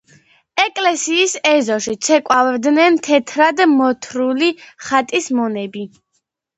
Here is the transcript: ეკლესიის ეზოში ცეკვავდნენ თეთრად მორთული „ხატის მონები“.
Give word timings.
ეკლესიის 0.61 1.35
ეზოში 1.49 1.93
ცეკვავდნენ 2.09 2.99
თეთრად 3.11 3.65
მორთული 3.77 4.53
„ხატის 4.67 5.33
მონები“. 5.41 5.91